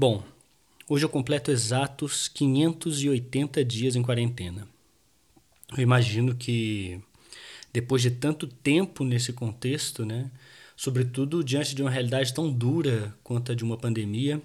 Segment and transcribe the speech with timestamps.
[0.00, 0.22] Bom,
[0.88, 4.68] hoje eu completo exatos 580 dias em quarentena.
[5.76, 7.02] Eu imagino que
[7.72, 10.30] depois de tanto tempo nesse contexto, né,
[10.76, 14.40] sobretudo diante de uma realidade tão dura quanto a de uma pandemia,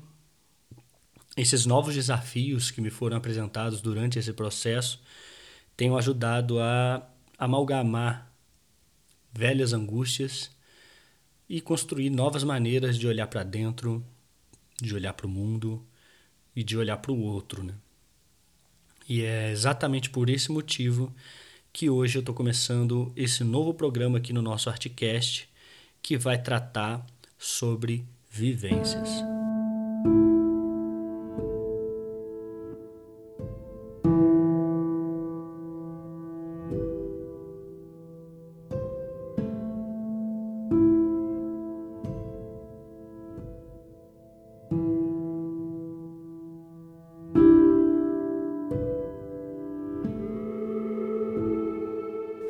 [1.37, 4.99] esses novos desafios que me foram apresentados durante esse processo
[5.77, 7.07] tenham ajudado a
[7.37, 8.33] amalgamar
[9.31, 10.49] velhas angústias
[11.47, 14.03] e construir novas maneiras de olhar para dentro,
[14.81, 15.85] de olhar para o mundo
[16.55, 17.63] e de olhar para o outro.
[17.63, 17.73] Né?
[19.07, 21.13] E é exatamente por esse motivo
[21.71, 25.49] que hoje eu estou começando esse novo programa aqui no nosso Artcast
[26.01, 27.05] que vai tratar
[27.37, 29.09] sobre vivências.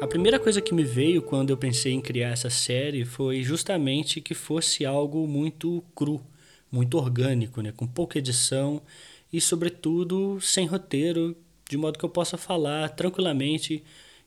[0.03, 4.19] A primeira coisa que me veio quando eu pensei em criar essa série foi justamente
[4.19, 6.21] que fosse algo muito cru,
[6.69, 7.71] muito orgânico, né?
[7.71, 8.81] com pouca edição
[9.31, 11.37] e, sobretudo, sem roteiro,
[11.69, 13.81] de modo que eu possa falar tranquilamente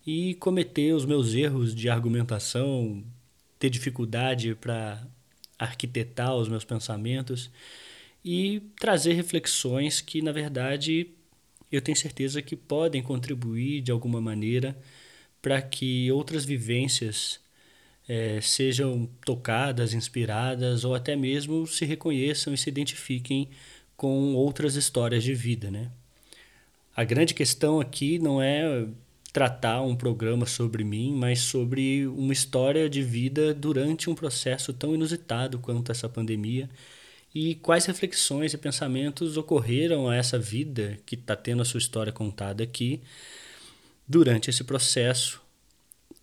[0.06, 3.04] e cometer os meus erros de argumentação,
[3.58, 5.06] ter dificuldade para
[5.58, 7.50] arquitetar os meus pensamentos
[8.24, 11.08] e trazer reflexões que, na verdade,
[11.70, 14.74] eu tenho certeza que podem contribuir de alguma maneira
[15.46, 17.38] para que outras vivências
[18.08, 23.48] é, sejam tocadas, inspiradas ou até mesmo se reconheçam e se identifiquem
[23.96, 25.88] com outras histórias de vida, né?
[26.96, 28.88] A grande questão aqui não é
[29.32, 34.96] tratar um programa sobre mim, mas sobre uma história de vida durante um processo tão
[34.96, 36.68] inusitado quanto essa pandemia
[37.32, 42.12] e quais reflexões e pensamentos ocorreram a essa vida que está tendo a sua história
[42.12, 43.00] contada aqui
[44.08, 45.40] durante esse processo,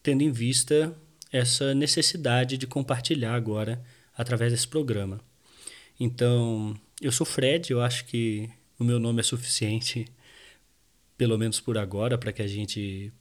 [0.01, 0.95] tendo em vista
[1.31, 3.83] essa necessidade de compartilhar agora
[4.15, 5.19] através desse programa.
[5.99, 8.49] Então, eu sou Fred, eu acho que
[8.79, 10.05] o meu nome é suficiente,
[11.17, 13.11] pelo menos por agora, para que a gente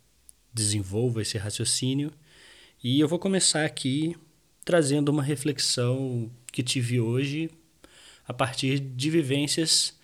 [0.52, 2.12] desenvolva esse raciocínio.
[2.82, 4.16] E eu vou começar aqui
[4.64, 7.50] trazendo uma reflexão que tive hoje
[8.26, 9.98] a partir de vivências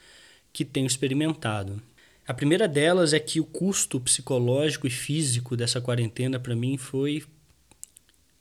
[0.53, 1.81] que tenho experimentado.
[2.29, 7.25] A primeira delas é que o custo psicológico e físico dessa quarentena para mim foi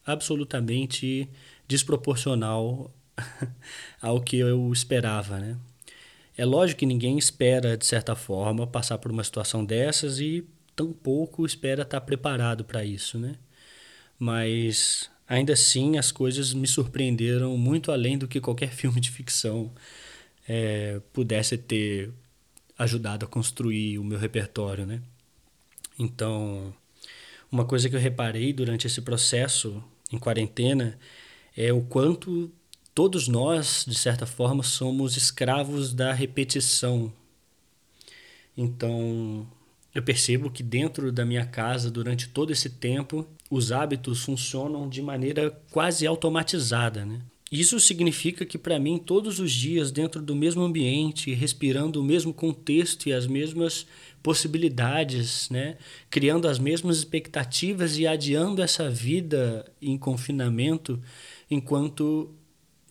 [0.05, 1.29] absolutamente
[1.65, 2.93] desproporcional
[4.01, 5.57] ao que eu esperava, né?
[6.37, 11.45] É lógico que ninguém espera, de certa forma, passar por uma situação dessas e tampouco
[11.45, 13.35] espera estar preparado para isso, né?
[14.19, 19.71] Mas ainda assim as coisas me surpreenderam muito além do que qualquer filme de ficção
[20.45, 22.11] é, pudesse ter
[22.77, 25.01] ajudado a construir o meu repertório, né?
[25.97, 26.73] Então,
[27.51, 30.97] uma coisa que eu reparei durante esse processo em quarentena
[31.55, 32.51] é o quanto
[32.93, 37.11] todos nós, de certa forma, somos escravos da repetição.
[38.55, 39.47] Então,
[39.93, 45.01] eu percebo que dentro da minha casa, durante todo esse tempo, os hábitos funcionam de
[45.01, 47.21] maneira quase automatizada, né?
[47.51, 52.33] Isso significa que, para mim, todos os dias, dentro do mesmo ambiente, respirando o mesmo
[52.33, 53.87] contexto e as mesmas
[54.21, 55.77] possibilidades, né?
[56.09, 61.01] criando as mesmas expectativas e adiando essa vida em confinamento,
[61.49, 62.35] enquanto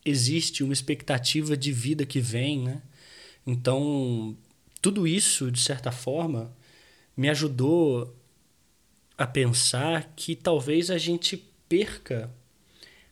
[0.03, 2.61] existe uma expectativa de vida que vem.
[2.61, 2.83] Né?
[3.47, 4.35] Então,
[4.81, 6.57] tudo isso, de certa forma,
[7.15, 8.17] me ajudou
[9.19, 11.37] a pensar que talvez a gente
[11.69, 12.31] perca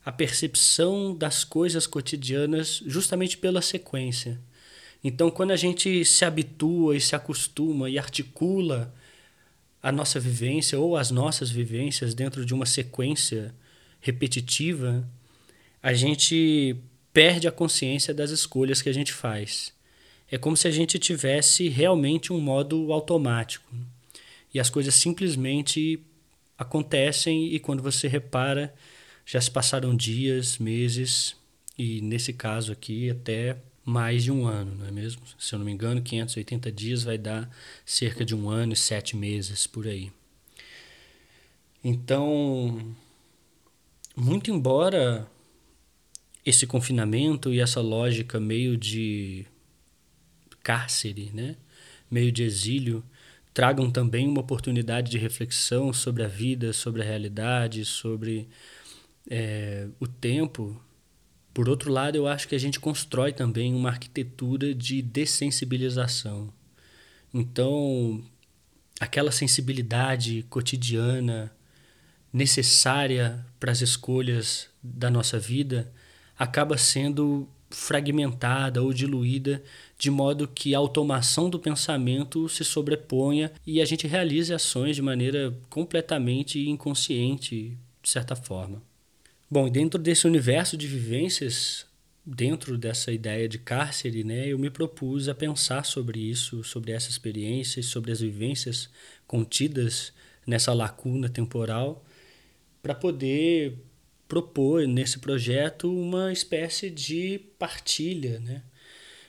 [0.04, 4.40] a percepção das coisas cotidianas justamente pela sequência.
[5.02, 8.94] Então, quando a gente se habitua e se acostuma e articula
[9.82, 13.54] a nossa vivência ou as nossas vivências dentro de uma sequência
[14.00, 15.06] repetitiva,
[15.82, 16.76] a gente
[17.12, 19.72] perde a consciência das escolhas que a gente faz.
[20.30, 23.74] É como se a gente tivesse realmente um modo automático.
[24.52, 26.00] E as coisas simplesmente
[26.56, 28.74] acontecem e quando você repara,
[29.24, 31.36] já se passaram dias, meses
[31.78, 35.22] e, nesse caso aqui, até mais de um ano, não é mesmo?
[35.38, 37.50] Se eu não me engano, 580 dias vai dar
[37.84, 40.10] cerca de um ano e sete meses por aí.
[41.82, 42.94] Então,
[44.16, 45.26] muito embora
[46.44, 49.46] esse confinamento e essa lógica meio de
[50.62, 51.56] cárcere, né?
[52.10, 53.04] meio de exílio,
[53.52, 58.48] tragam também uma oportunidade de reflexão sobre a vida, sobre a realidade, sobre
[59.30, 60.80] é, o tempo,
[61.54, 66.52] Por outro lado, eu acho que a gente constrói também uma arquitetura de dessensibilização.
[67.32, 68.22] Então,
[69.00, 71.52] aquela sensibilidade cotidiana
[72.32, 75.92] necessária para as escolhas da nossa vida
[76.36, 79.62] acaba sendo fragmentada ou diluída
[79.98, 85.02] de modo que a automação do pensamento se sobreponha e a gente realize ações de
[85.02, 88.82] maneira completamente inconsciente, de certa forma.
[89.54, 91.86] Bom, dentro desse universo de vivências,
[92.26, 97.08] dentro dessa ideia de cárcere, né, eu me propus a pensar sobre isso, sobre essa
[97.08, 98.90] experiência, sobre as vivências
[99.28, 100.12] contidas
[100.44, 102.04] nessa lacuna temporal,
[102.82, 103.78] para poder
[104.26, 108.60] propor nesse projeto uma espécie de partilha, né?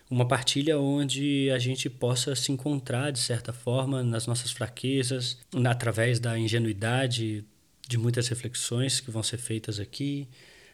[0.10, 5.38] Uma partilha onde a gente possa se encontrar de certa forma nas nossas fraquezas,
[5.70, 7.46] através da ingenuidade
[7.88, 10.28] de muitas reflexões que vão ser feitas aqui,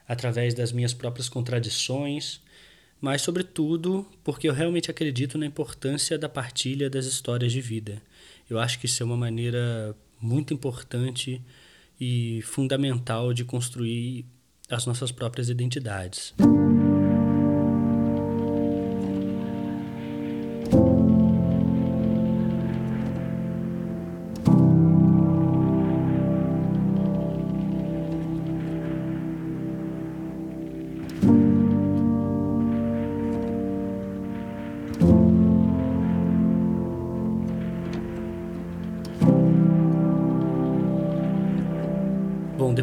[0.07, 2.41] através das minhas próprias contradições,
[2.99, 8.01] mas, sobretudo, porque eu realmente acredito na importância da partilha das histórias de vida.
[8.49, 11.41] Eu acho que isso é uma maneira muito importante
[11.99, 14.25] e fundamental de construir
[14.69, 16.33] as nossas próprias identidades.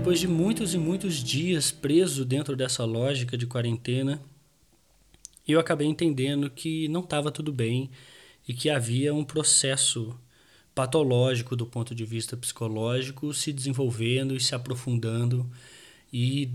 [0.09, 4.19] Depois de muitos e muitos dias preso dentro dessa lógica de quarentena,
[5.47, 7.91] eu acabei entendendo que não estava tudo bem
[8.49, 10.19] e que havia um processo
[10.75, 15.47] patológico do ponto de vista psicológico se desenvolvendo e se aprofundando
[16.11, 16.49] e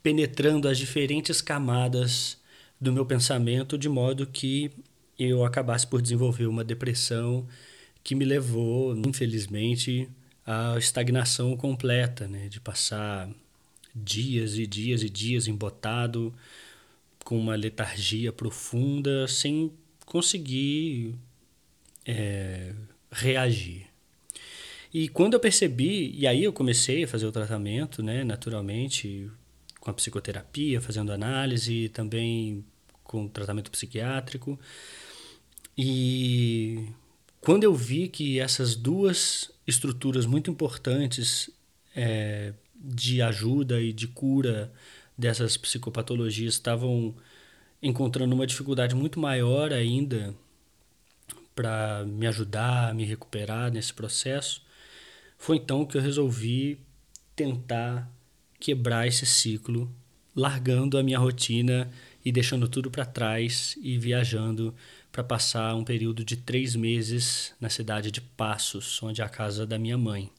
[0.00, 2.38] penetrando as diferentes camadas
[2.80, 4.70] do meu pensamento de modo que
[5.18, 7.48] eu acabasse por desenvolver uma depressão
[8.04, 10.08] que me levou, infelizmente,
[10.46, 12.48] a estagnação completa, né?
[12.48, 13.28] de passar
[13.94, 16.34] dias e dias e dias embotado
[17.24, 19.72] com uma letargia profunda sem
[20.04, 21.14] conseguir
[22.04, 22.72] é,
[23.10, 23.86] reagir.
[24.92, 29.30] E quando eu percebi, e aí eu comecei a fazer o tratamento, né, naturalmente,
[29.80, 32.64] com a psicoterapia, fazendo análise, também
[33.02, 34.58] com tratamento psiquiátrico.
[35.76, 36.88] E
[37.40, 41.50] quando eu vi que essas duas estruturas muito importantes
[41.94, 44.72] é, de ajuda e de cura
[45.16, 47.14] dessas psicopatologias estavam
[47.82, 50.34] encontrando uma dificuldade muito maior ainda
[51.54, 54.62] para me ajudar a me recuperar nesse processo,
[55.36, 56.78] foi então que eu resolvi
[57.36, 58.10] tentar
[58.58, 59.92] quebrar esse ciclo,
[60.34, 61.90] largando a minha rotina
[62.24, 64.74] e deixando tudo para trás e viajando
[65.10, 69.66] para passar um período de três meses na cidade de Passos, onde é a casa
[69.66, 70.30] da minha mãe.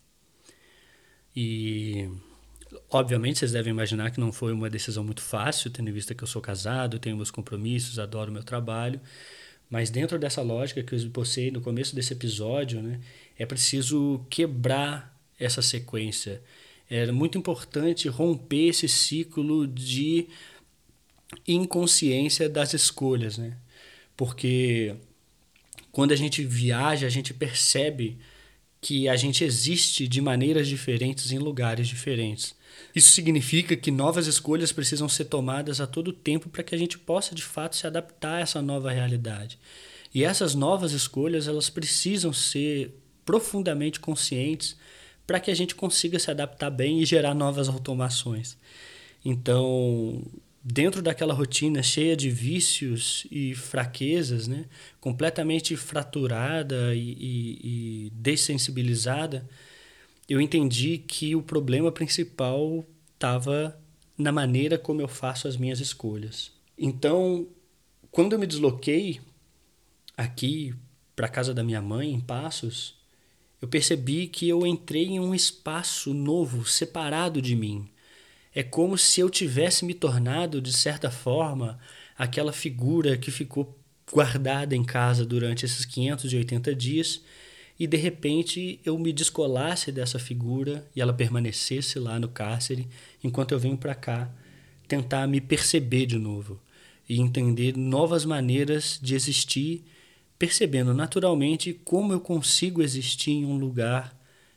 [1.36, 2.10] E
[2.90, 6.24] obviamente vocês devem imaginar que não foi uma decisão muito fácil, tendo em vista que
[6.24, 9.00] eu sou casado, tenho meus compromissos, adoro meu trabalho.
[9.70, 13.00] Mas dentro dessa lógica que eu esbocei no começo desse episódio, né,
[13.38, 16.42] é preciso quebrar essa sequência.
[16.90, 20.28] É muito importante romper esse ciclo de
[21.48, 23.58] inconsciência das escolhas, né?
[24.16, 24.96] porque
[25.92, 28.18] quando a gente viaja, a gente percebe
[28.82, 32.56] que a gente existe de maneiras diferentes em lugares diferentes.
[32.94, 36.98] Isso significa que novas escolhas precisam ser tomadas a todo tempo para que a gente
[36.98, 39.58] possa de fato se adaptar a essa nova realidade.
[40.13, 42.94] E essas novas escolhas, elas precisam ser
[43.25, 44.75] profundamente conscientes
[45.25, 48.58] para que a gente consiga se adaptar bem e gerar novas automações.
[49.24, 50.22] Então,
[50.63, 54.65] dentro daquela rotina cheia de vícios e fraquezas, né,
[55.01, 57.60] completamente fraturada e, e,
[58.08, 59.48] e dessensibilizada,
[60.29, 63.77] eu entendi que o problema principal estava
[64.17, 66.51] na maneira como eu faço as minhas escolhas.
[66.77, 67.48] Então,
[68.10, 69.20] quando eu me desloquei
[70.15, 70.74] aqui
[71.15, 72.96] para a casa da minha mãe, em Passos,
[73.62, 77.89] eu percebi que eu entrei em um espaço novo, separado de mim
[78.55, 81.79] é como se eu tivesse me tornado, de certa forma,
[82.17, 83.77] aquela figura que ficou
[84.12, 87.22] guardada em casa durante esses 580 dias
[87.79, 92.88] e de repente eu me descolasse dessa figura e ela permanecesse lá no cárcere
[93.24, 94.29] enquanto eu venho para cá
[94.88, 96.62] tentar me perceber de novo
[97.10, 99.83] e entender novas maneiras de existir,
[100.38, 104.15] percebendo naturalmente como eu consigo existir em um lugar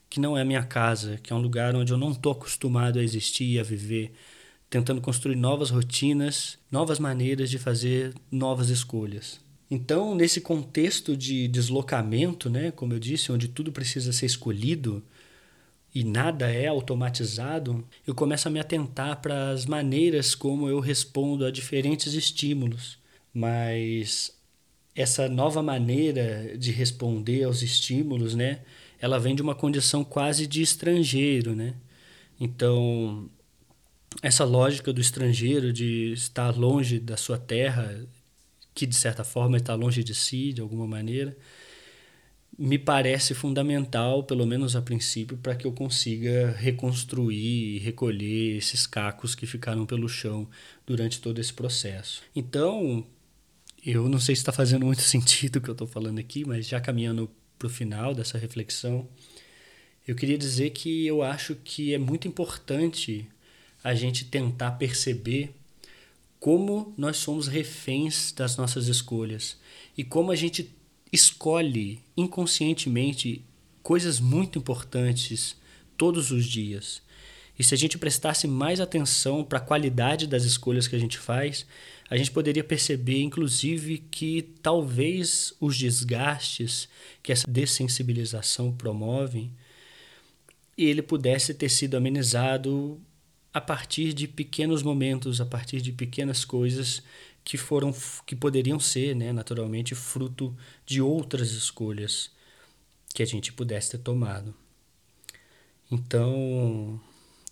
[0.08, 3.02] que não é minha casa, que é um lugar onde eu não estou acostumado a
[3.02, 4.14] existir e a viver
[4.68, 9.40] tentando construir novas rotinas, novas maneiras de fazer novas escolhas.
[9.70, 15.02] Então, nesse contexto de deslocamento, né, como eu disse, onde tudo precisa ser escolhido
[15.94, 21.44] e nada é automatizado, eu começo a me atentar para as maneiras como eu respondo
[21.44, 22.98] a diferentes estímulos.
[23.32, 24.32] Mas
[24.94, 28.60] essa nova maneira de responder aos estímulos, né,
[29.00, 31.74] ela vem de uma condição quase de estrangeiro, né?
[32.40, 33.28] Então,
[34.22, 38.06] essa lógica do estrangeiro de estar longe da sua terra,
[38.74, 41.36] que de certa forma está longe de si, de alguma maneira,
[42.58, 48.86] me parece fundamental, pelo menos a princípio, para que eu consiga reconstruir e recolher esses
[48.86, 50.48] cacos que ficaram pelo chão
[50.86, 52.22] durante todo esse processo.
[52.34, 53.06] Então,
[53.84, 56.66] eu não sei se está fazendo muito sentido o que eu estou falando aqui, mas
[56.66, 59.08] já caminhando para o final dessa reflexão,
[60.06, 63.28] eu queria dizer que eu acho que é muito importante
[63.82, 65.54] a gente tentar perceber
[66.38, 69.58] como nós somos reféns das nossas escolhas
[69.96, 70.70] e como a gente
[71.12, 73.44] escolhe inconscientemente
[73.82, 75.56] coisas muito importantes
[75.96, 77.02] todos os dias.
[77.58, 81.18] E se a gente prestasse mais atenção para a qualidade das escolhas que a gente
[81.18, 81.66] faz,
[82.08, 86.88] a gente poderia perceber, inclusive, que talvez os desgastes
[87.22, 89.50] que essa dessensibilização promove,
[90.76, 93.00] ele pudesse ter sido amenizado
[93.52, 97.02] a partir de pequenos momentos, a partir de pequenas coisas
[97.42, 97.94] que foram
[98.26, 102.30] que poderiam ser, né, naturalmente fruto de outras escolhas
[103.14, 104.54] que a gente pudesse ter tomado.
[105.90, 107.00] Então,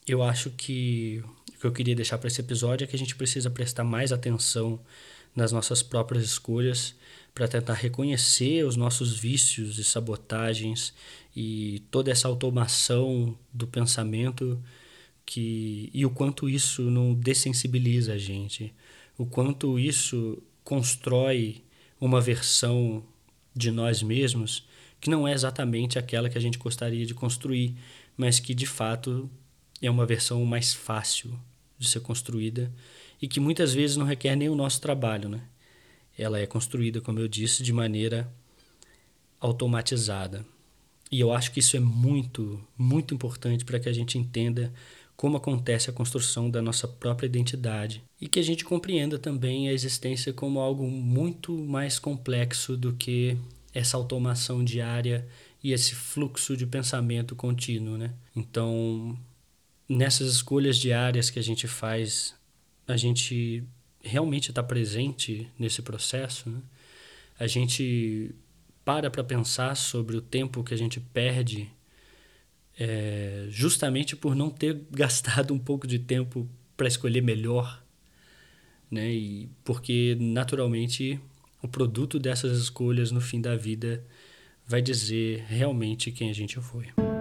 [0.07, 3.17] eu acho que o que eu queria deixar para esse episódio é que a gente
[3.17, 4.81] precisa prestar mais atenção
[5.35, 6.95] nas nossas próprias escolhas
[7.35, 10.95] para tentar reconhecer os nossos vícios e sabotagens
[11.35, 14.63] e toda essa automação do pensamento
[15.27, 18.73] que e o quanto isso não dessensibiliza a gente,
[19.19, 21.65] o quanto isso constrói
[22.01, 23.03] uma versão
[23.55, 24.67] de nós mesmos
[25.01, 27.77] que não é exatamente aquela que a gente gostaria de construir,
[28.17, 29.29] mas que de fato
[29.87, 31.39] é uma versão mais fácil
[31.79, 32.73] de ser construída
[33.21, 35.43] e que muitas vezes não requer nem o nosso trabalho, né?
[36.17, 38.33] Ela é construída, como eu disse, de maneira
[39.41, 40.47] automatizada.
[41.11, 44.73] E eu acho que isso é muito, muito importante para que a gente entenda
[45.17, 49.73] como acontece a construção da nossa própria identidade e que a gente compreenda também a
[49.73, 53.37] existência como algo muito mais complexo do que
[53.73, 55.27] essa automação diária
[55.63, 58.13] e esse fluxo de pensamento contínuo, né?
[58.35, 59.17] Então,
[59.89, 62.35] nessas escolhas diárias que a gente faz,
[62.87, 63.65] a gente
[64.03, 66.61] realmente está presente nesse processo, né?
[67.39, 68.35] A gente
[68.85, 71.71] para para pensar sobre o tempo que a gente perde
[72.79, 77.83] é, justamente por não ter gastado um pouco de tempo para escolher melhor,
[78.91, 79.13] né?
[79.13, 81.19] E porque naturalmente
[81.63, 84.05] o produto dessas escolhas no fim da vida
[84.67, 87.14] vai dizer realmente quem a gente foi.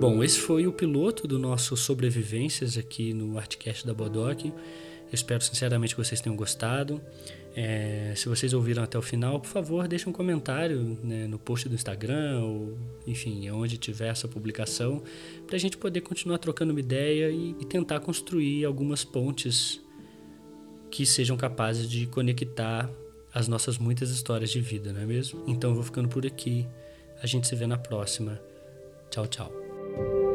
[0.00, 4.44] Bom, esse foi o piloto do nosso Sobrevivências aqui no Artcast da Bodoc.
[4.44, 4.52] Eu
[5.10, 7.00] espero sinceramente que vocês tenham gostado.
[7.56, 11.68] É, se vocês ouviram até o final, por favor, deixe um comentário né, no post
[11.68, 12.78] do Instagram ou,
[13.08, 15.02] enfim, onde tiver essa publicação,
[15.44, 19.80] para a gente poder continuar trocando uma ideia e, e tentar construir algumas pontes
[20.92, 22.88] que sejam capazes de conectar
[23.34, 25.42] as nossas muitas histórias de vida, não é mesmo?
[25.48, 26.64] Então eu vou ficando por aqui.
[27.20, 28.40] A gente se vê na próxima.
[29.10, 29.67] Tchau, tchau.
[29.96, 30.27] thank you